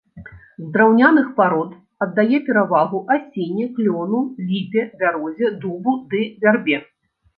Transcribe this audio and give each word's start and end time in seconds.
З 0.61 0.67
драўняных 0.75 1.27
парод 1.39 1.75
аддае 2.05 2.39
перавагу 2.49 3.03
асіне, 3.17 3.67
клёну, 3.75 4.25
ліпе, 4.49 4.89
бярозе, 5.03 5.55
дубу 5.63 5.91
ды 6.15 6.19
вярбе. 6.47 6.77